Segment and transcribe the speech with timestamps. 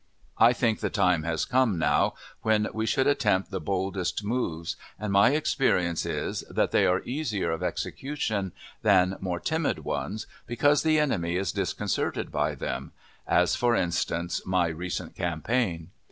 [0.39, 5.13] I think the time has come now when we should attempt the boldest moves, and
[5.13, 8.51] my experience is, that they are easier of execution
[8.81, 12.93] than more timid ones, because the enemy is disconcerted by them
[13.27, 15.91] as, for instance, my recent campaign.